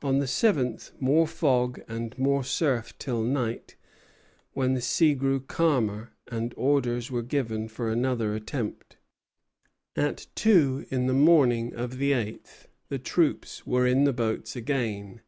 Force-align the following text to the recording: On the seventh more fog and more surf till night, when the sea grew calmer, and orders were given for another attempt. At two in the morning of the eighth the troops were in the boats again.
On 0.00 0.18
the 0.18 0.26
seventh 0.26 0.92
more 0.98 1.26
fog 1.26 1.82
and 1.86 2.16
more 2.16 2.42
surf 2.42 2.94
till 2.98 3.20
night, 3.22 3.76
when 4.54 4.72
the 4.72 4.80
sea 4.80 5.12
grew 5.14 5.40
calmer, 5.40 6.14
and 6.28 6.54
orders 6.56 7.10
were 7.10 7.20
given 7.20 7.68
for 7.68 7.90
another 7.90 8.34
attempt. 8.34 8.96
At 9.94 10.26
two 10.34 10.86
in 10.88 11.06
the 11.06 11.12
morning 11.12 11.74
of 11.74 11.98
the 11.98 12.14
eighth 12.14 12.68
the 12.88 12.98
troops 12.98 13.66
were 13.66 13.86
in 13.86 14.04
the 14.04 14.14
boats 14.14 14.56
again. 14.56 15.20